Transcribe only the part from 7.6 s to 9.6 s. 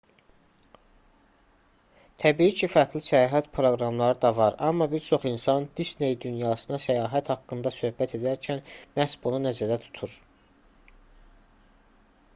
söhbət edərkən məhz bunu